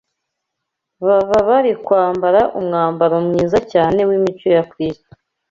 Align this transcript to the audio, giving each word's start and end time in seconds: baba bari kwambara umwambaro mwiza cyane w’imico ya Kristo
baba 1.05 1.37
bari 1.49 1.71
kwambara 1.85 2.41
umwambaro 2.59 3.15
mwiza 3.27 3.57
cyane 3.71 3.99
w’imico 4.07 4.47
ya 4.57 4.63
Kristo 4.71 5.09